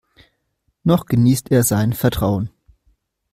[0.83, 2.49] Noch genießt er sein Vertrauen.